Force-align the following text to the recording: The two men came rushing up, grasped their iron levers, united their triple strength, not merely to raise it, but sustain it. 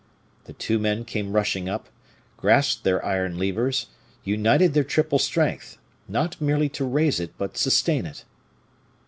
The 0.45 0.53
two 0.53 0.79
men 0.79 1.05
came 1.05 1.33
rushing 1.35 1.69
up, 1.69 1.87
grasped 2.35 2.83
their 2.83 3.05
iron 3.05 3.37
levers, 3.37 3.85
united 4.23 4.73
their 4.73 4.83
triple 4.83 5.19
strength, 5.19 5.77
not 6.07 6.41
merely 6.41 6.69
to 6.69 6.85
raise 6.85 7.19
it, 7.19 7.33
but 7.37 7.55
sustain 7.55 8.07
it. 8.07 8.25